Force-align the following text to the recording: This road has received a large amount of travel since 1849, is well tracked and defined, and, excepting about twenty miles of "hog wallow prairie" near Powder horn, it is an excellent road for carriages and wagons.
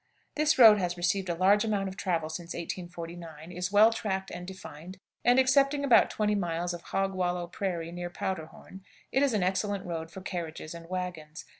This 0.33 0.57
road 0.57 0.79
has 0.79 0.97
received 0.97 1.29
a 1.29 1.35
large 1.35 1.63
amount 1.63 1.87
of 1.87 1.95
travel 1.95 2.27
since 2.27 2.55
1849, 2.55 3.51
is 3.51 3.71
well 3.71 3.93
tracked 3.93 4.31
and 4.31 4.47
defined, 4.47 4.97
and, 5.23 5.37
excepting 5.37 5.83
about 5.83 6.09
twenty 6.09 6.33
miles 6.33 6.73
of 6.73 6.81
"hog 6.81 7.13
wallow 7.13 7.45
prairie" 7.45 7.91
near 7.91 8.09
Powder 8.09 8.47
horn, 8.47 8.83
it 9.11 9.21
is 9.21 9.33
an 9.33 9.43
excellent 9.43 9.85
road 9.85 10.09
for 10.09 10.21
carriages 10.21 10.73
and 10.73 10.89
wagons. 10.89 11.45